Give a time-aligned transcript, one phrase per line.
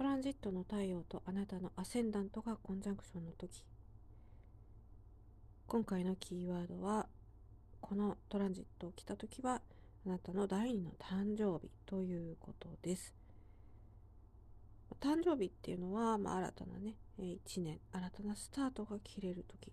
[0.00, 3.62] トランジットの太陽とあなたのアセンダントがコンジャンクションの時。
[5.66, 7.06] 今回のキーワードは
[7.82, 9.60] このトランジットを来た時は
[10.06, 13.14] あなたの第二の誕生日ということです。
[15.02, 19.70] 誕生日っていうのは、まあ、新たなね1年新たなスタートが切れる時、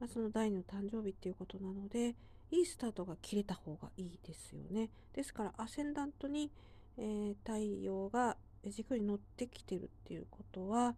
[0.00, 2.14] まあ、その第二の誕生日っていうことなので
[2.50, 4.88] いいスタートが切れた方がいいですよね。
[5.12, 6.50] ですからアセンダントに、
[6.96, 10.94] えー、太陽が軸に乗ってきてるっていうことは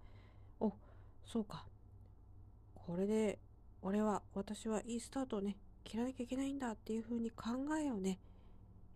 [0.61, 0.73] お
[1.25, 1.65] そうか。
[2.75, 3.39] これで
[3.83, 8.19] 俺は私はいいスタートをね切らなきゃいけないんだっていう風に考えをね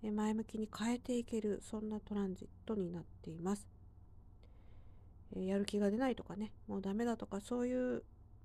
[0.02, 3.66] 前向きに変えていけるそんなトランジットになっています。
[5.34, 8.02] やる気が出ないとかねもうダメだとかそういう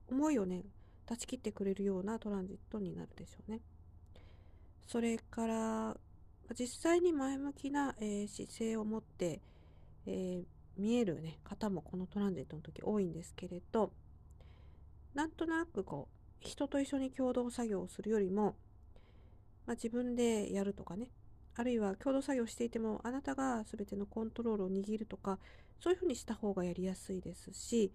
[0.09, 0.63] 思いをね
[1.05, 3.61] 断ち切ってくれるようなトランジットになるでしょうね。
[4.87, 5.97] それから
[6.57, 7.95] 実際に前向きな、
[8.27, 9.39] 姿勢を持って、
[10.05, 10.43] えー、
[10.77, 13.91] 見える、ね、方もこのトランジットの時多いんですけれど
[15.13, 18.55] なんとなくこう人と一緒に共同作業をするよりも、
[19.65, 21.09] まあ、自分でやるとかね
[21.55, 25.37] あるいは共同作業していてもあなたが全てのコントロールを握るとか
[25.79, 27.91] そういうふうにした方がやりやすいですし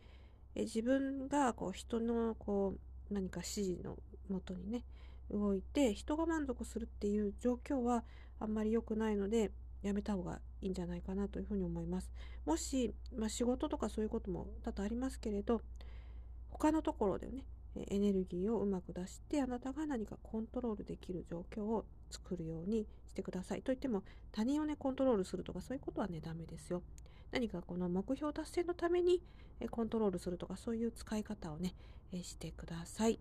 [0.55, 2.75] え自分がこう人のこ
[3.11, 3.97] う何か指示の
[4.29, 4.85] もとにね
[5.31, 8.05] 動いて人が満足するっていう状況は
[8.41, 9.51] あんまり良くないので
[9.87, 12.11] やめた方がいいんじゃないかなというふうに思います。
[12.45, 15.63] もし、まあ、仕事とかそういうことも多々ありますけれど
[16.51, 17.45] 他のところでね
[17.89, 23.63] エネルギーをうまく出してあなたが何かコントロールできる状況を作るようにしてください。
[23.63, 26.83] といっても他人をねコントロールするとかそういうことはねダメですよ。
[27.33, 29.21] 何かこの目標達成のために
[29.71, 31.75] コントロールするとかそういう使い方をね
[32.23, 33.19] してください。